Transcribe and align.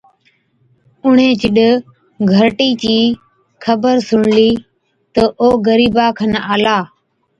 اُڻهين 1.03 1.33
جِڏ 1.41 1.57
گھَرٽِي 2.33 2.69
چِي 2.81 2.97
خبر 3.63 3.95
سُڻلِي، 4.07 4.49
تِہ 5.13 5.23
او 5.41 5.49
غرِيبا 5.65 6.05
کن 6.17 6.31
آلا، 6.53 6.77